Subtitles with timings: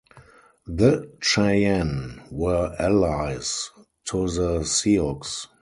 [0.65, 3.69] The Cheyenne were allies
[4.05, 5.19] to the Sioux.